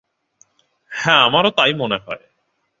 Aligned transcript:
হ্যাঁ, 0.91 1.21
আমারও 1.23 1.51
তাই 1.51 1.73
মনে 1.73 1.97
হয়। 1.97 2.23